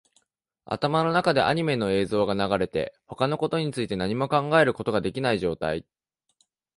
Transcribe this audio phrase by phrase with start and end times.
[0.65, 5.85] 頭の中でアニメの映像が流れて、他のことについて何も考えることができない状態